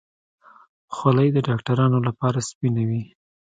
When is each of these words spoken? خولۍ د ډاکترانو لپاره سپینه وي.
خولۍ 0.95 1.27
د 1.33 1.37
ډاکترانو 1.47 1.99
لپاره 2.07 2.39
سپینه 2.49 2.83
وي. 2.89 3.01